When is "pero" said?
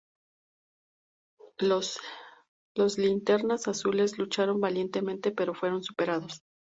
5.31-5.53